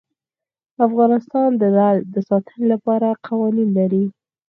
افغانستان 0.87 1.49
د 1.61 1.63
لعل 1.75 1.97
د 2.13 2.15
ساتنې 2.29 2.65
لپاره 2.73 3.07
قوانین 3.27 3.69
لري. 3.79 4.05